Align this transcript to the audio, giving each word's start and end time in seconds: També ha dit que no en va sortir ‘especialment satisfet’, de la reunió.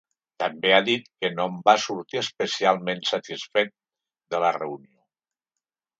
També 0.43 0.71
ha 0.75 0.79
dit 0.87 1.03
que 1.23 1.29
no 1.39 1.45
en 1.51 1.59
va 1.69 1.75
sortir 1.83 2.21
‘especialment 2.23 3.05
satisfet’, 3.13 3.73
de 4.35 4.45
la 4.47 4.55
reunió. 4.61 4.95